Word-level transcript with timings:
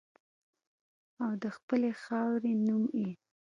او 1.23 1.31
د 1.43 1.45
خپلې 1.55 1.89
خاورې 2.03 2.53
نوم 2.65 2.83
یې 3.01 3.09